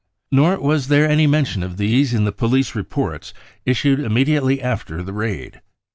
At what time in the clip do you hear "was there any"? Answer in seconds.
0.59-1.27